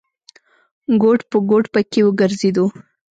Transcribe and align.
ګوټ 1.01 1.19
په 1.31 1.37
ګوټ 1.49 1.65
پکې 1.73 2.01
وګرځېدو. 2.05 2.65